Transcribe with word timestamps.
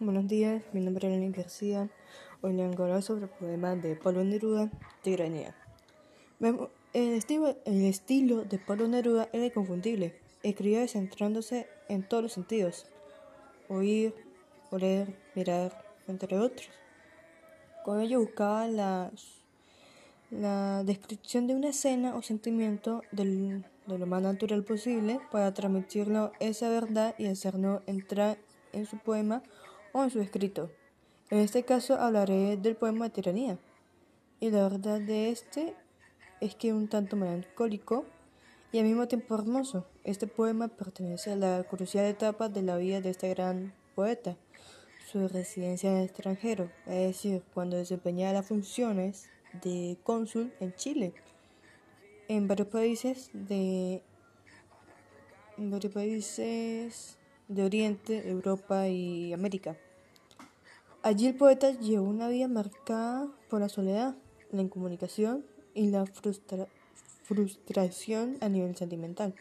buenos 0.00 0.26
días, 0.26 0.62
mi 0.72 0.80
nombre 0.80 1.08
es 1.08 1.14
Elena 1.14 1.36
García. 1.36 1.88
Hoy 2.42 2.52
le 2.52 2.66
voy 2.66 2.76
a 2.76 2.82
hablar 2.82 3.02
sobre 3.02 3.24
el 3.24 3.30
poema 3.30 3.76
de 3.76 3.94
Pablo 3.94 4.24
Neruda, 4.24 4.70
Tiranía. 5.02 5.54
El 6.92 7.14
estilo, 7.64 8.44
de 8.44 8.58
Pablo 8.58 8.88
Neruda 8.88 9.28
era 9.32 9.46
inconfundible. 9.46 10.18
Escribía 10.42 10.86
centrándose 10.88 11.68
en 11.88 12.02
todos 12.02 12.24
los 12.24 12.32
sentidos: 12.32 12.86
oír, 13.68 14.14
oler, 14.70 15.16
mirar, 15.34 15.84
entre 16.08 16.38
otros. 16.38 16.68
Con 17.84 18.00
ello 18.00 18.20
buscaba 18.20 18.66
la, 18.66 19.12
descripción 20.84 21.46
de 21.46 21.54
una 21.54 21.68
escena 21.68 22.16
o 22.16 22.22
sentimiento 22.22 23.02
del, 23.12 23.64
de 23.86 23.98
lo 23.98 24.06
más 24.06 24.22
natural 24.22 24.64
posible 24.64 25.20
para 25.30 25.54
transmitirlo 25.54 26.32
esa 26.40 26.68
verdad 26.68 27.14
y 27.16 27.26
hacerlo 27.26 27.82
entrar 27.86 28.38
en 28.72 28.86
su 28.86 28.98
poema 28.98 29.42
o 29.94 30.02
en 30.02 30.10
su 30.10 30.20
escrito. 30.20 30.70
En 31.30 31.38
este 31.38 31.62
caso 31.62 31.94
hablaré 31.94 32.56
del 32.56 32.76
poema 32.76 33.08
Tiranía. 33.08 33.58
Y 34.40 34.50
la 34.50 34.68
verdad 34.68 35.00
de 35.00 35.30
este 35.30 35.74
es 36.40 36.56
que 36.56 36.74
un 36.74 36.88
tanto 36.88 37.16
melancólico 37.16 38.04
y 38.72 38.80
al 38.80 38.86
mismo 38.86 39.06
tiempo 39.06 39.36
hermoso. 39.36 39.86
Este 40.02 40.26
poema 40.26 40.66
pertenece 40.66 41.30
a 41.30 41.36
la 41.36 41.62
crucial 41.62 42.06
etapa 42.06 42.48
de 42.48 42.62
la 42.62 42.76
vida 42.76 43.00
de 43.00 43.10
este 43.10 43.28
gran 43.30 43.72
poeta, 43.94 44.36
su 45.10 45.28
residencia 45.28 45.90
en 45.90 45.98
el 45.98 46.04
extranjero, 46.06 46.70
es 46.86 47.06
decir, 47.06 47.42
cuando 47.54 47.76
desempeñaba 47.76 48.32
las 48.32 48.46
funciones 48.46 49.28
de 49.62 49.96
cónsul 50.02 50.52
en 50.58 50.74
Chile, 50.74 51.14
en 52.26 52.48
varios 52.48 52.68
países 52.68 53.30
de 53.32 54.02
en 55.56 55.70
varios 55.70 55.92
países 55.92 57.16
de 57.46 57.62
Oriente, 57.62 58.28
Europa 58.28 58.88
y 58.88 59.32
América. 59.32 59.76
Allí 61.04 61.26
el 61.26 61.34
poeta 61.34 61.70
llevó 61.70 62.08
una 62.08 62.30
vida 62.30 62.48
marcada 62.48 63.28
por 63.50 63.60
la 63.60 63.68
soledad, 63.68 64.16
la 64.50 64.62
incomunicación 64.62 65.44
y 65.74 65.90
la 65.90 66.06
frustración 67.24 68.38
a 68.40 68.48
nivel 68.48 68.74
sentimental, 68.74 69.34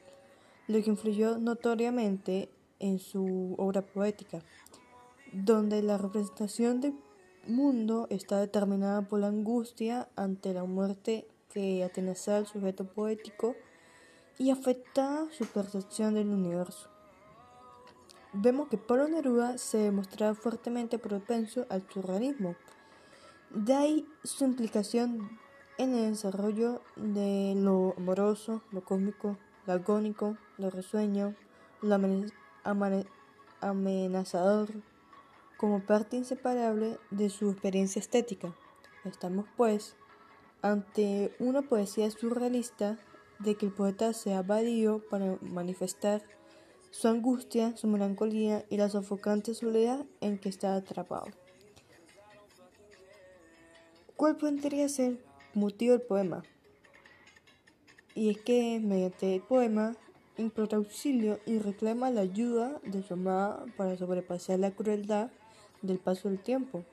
lo 0.67 0.83
que 0.83 0.89
influyó 0.89 1.37
notoriamente 1.37 2.49
en 2.79 2.99
su 2.99 3.55
obra 3.57 3.81
poética, 3.81 4.41
donde 5.31 5.81
la 5.81 5.97
representación 5.97 6.81
del 6.81 6.95
mundo 7.47 8.07
está 8.09 8.41
determinada 8.41 9.03
por 9.03 9.21
la 9.21 9.27
angustia 9.27 10.09
ante 10.17 10.53
la 10.53 10.65
muerte 10.65 11.29
que 11.47 11.85
atenaza 11.85 12.35
al 12.35 12.45
sujeto 12.45 12.83
poético 12.83 13.55
y 14.37 14.49
afecta 14.49 15.27
su 15.31 15.45
percepción 15.45 16.15
del 16.15 16.27
universo 16.27 16.92
vemos 18.33 18.67
que 18.67 18.77
Pablo 18.77 19.07
Neruda 19.07 19.57
se 19.57 19.77
demostraba 19.77 20.33
fuertemente 20.33 20.97
propenso 20.97 21.65
al 21.69 21.85
surrealismo. 21.89 22.55
De 23.51 23.73
ahí 23.73 24.07
su 24.23 24.43
implicación 24.43 25.39
en 25.77 25.95
el 25.95 26.11
desarrollo 26.11 26.81
de 26.95 27.53
lo 27.55 27.93
amoroso, 27.97 28.61
lo 28.71 28.83
cósmico, 28.83 29.37
lo 29.65 29.73
agónico, 29.73 30.37
lo 30.57 30.69
risueño, 30.69 31.35
lo 31.81 31.99
amenazador, 33.61 34.69
como 35.57 35.85
parte 35.85 36.17
inseparable 36.17 36.97
de 37.11 37.29
su 37.29 37.49
experiencia 37.51 37.99
estética. 37.99 38.53
Estamos, 39.05 39.45
pues, 39.55 39.95
ante 40.61 41.35
una 41.39 41.61
poesía 41.61 42.09
surrealista 42.09 42.97
de 43.39 43.55
que 43.55 43.67
el 43.67 43.71
poeta 43.73 44.13
se 44.13 44.33
ha 44.33 44.41
valido 44.41 44.99
para 45.09 45.37
manifestar 45.41 46.23
su 46.93 47.07
angustia, 47.07 47.75
su 47.75 47.87
melancolía 47.87 48.65
y 48.69 48.77
la 48.77 48.87
sofocante 48.87 49.55
soledad 49.55 50.05
en 50.21 50.37
que 50.37 50.47
está 50.47 50.75
atrapado. 50.75 51.25
¿Cuál 54.15 54.37
podría 54.37 54.87
ser 54.87 55.17
motivo 55.55 55.93
del 55.93 56.03
poema? 56.03 56.43
Y 58.13 58.29
es 58.29 58.37
que 58.41 58.79
mediante 58.79 59.33
el 59.33 59.41
poema 59.41 59.95
implora 60.37 60.77
auxilio 60.77 61.39
y 61.47 61.57
reclama 61.57 62.11
la 62.11 62.21
ayuda 62.21 62.79
de 62.83 63.01
su 63.01 63.15
amada 63.15 63.65
para 63.75 63.97
sobrepasar 63.97 64.59
la 64.59 64.69
crueldad 64.69 65.31
del 65.81 65.97
paso 65.97 66.29
del 66.29 66.37
tiempo, 66.37 66.85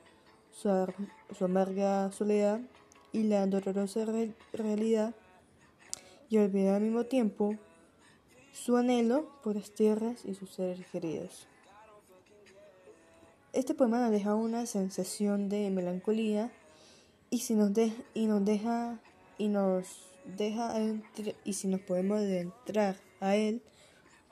su, 0.50 1.44
amarga 1.44 2.10
soledad 2.10 2.62
y 3.12 3.24
la 3.24 3.47
dolorosa 3.47 4.06
realidad, 4.54 5.14
y 6.30 6.38
olvidar 6.38 6.76
al 6.76 6.82
mismo 6.82 7.04
tiempo 7.04 7.58
su 8.52 8.76
anhelo 8.76 9.28
por 9.42 9.56
las 9.56 9.70
tierras 9.72 10.24
y 10.24 10.34
sus 10.34 10.50
seres 10.50 10.86
queridos. 10.86 11.46
Este 13.52 13.74
poema 13.74 14.00
nos 14.00 14.10
deja 14.10 14.34
una 14.34 14.66
sensación 14.66 15.48
de 15.48 15.70
melancolía 15.70 16.52
y 17.30 17.38
si 17.40 17.54
nos, 17.54 17.72
y 18.14 18.26
nos 18.26 18.44
deja 18.44 19.00
y 19.38 19.48
nos 19.48 19.86
deja 20.36 20.74
y 21.44 21.52
si 21.54 21.68
nos 21.68 21.80
podemos 21.80 22.18
adentrar 22.18 22.96
a 23.20 23.36
él, 23.36 23.62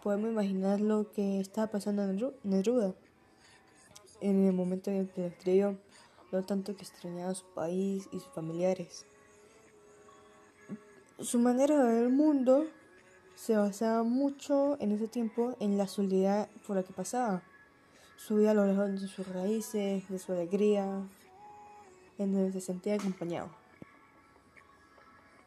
podemos 0.02 0.30
imaginar 0.30 0.80
lo 0.80 1.10
que 1.10 1.40
estaba 1.40 1.66
pasando 1.68 2.02
en 2.04 2.32
Neruda 2.44 2.94
en 4.20 4.46
el 4.46 4.52
momento 4.52 4.90
en 4.90 5.08
que 5.08 5.20
lo 5.20 5.26
escribió, 5.28 5.78
lo 6.30 6.42
tanto 6.44 6.76
que 6.76 6.82
extrañaba 6.82 7.34
su 7.34 7.46
país 7.46 8.08
y 8.12 8.20
sus 8.20 8.32
familiares. 8.32 9.06
Su 11.20 11.38
manera 11.38 11.76
de 11.76 11.92
ver 11.92 12.02
el 12.04 12.12
mundo 12.12 12.66
se 13.38 13.56
basaba 13.56 14.02
mucho 14.02 14.76
en 14.80 14.90
ese 14.90 15.06
tiempo 15.06 15.54
en 15.60 15.78
la 15.78 15.86
soledad 15.86 16.48
por 16.66 16.74
la 16.74 16.82
que 16.82 16.92
pasaba. 16.92 17.40
Su 18.16 18.34
vida 18.34 18.50
a 18.50 18.54
lo 18.54 18.66
lejos 18.66 19.00
de 19.00 19.06
sus 19.06 19.28
raíces, 19.28 20.08
de 20.08 20.18
su 20.18 20.32
alegría, 20.32 21.06
en 22.18 22.32
donde 22.32 22.52
se 22.52 22.60
sentía 22.60 22.96
acompañado. 22.96 23.48